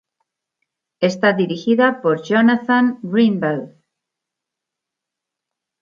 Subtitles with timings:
[0.99, 3.69] Está dirigida por Jonathan Greenblatt.